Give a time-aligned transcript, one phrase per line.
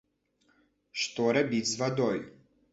[1.03, 2.19] Што рабіць з вадой.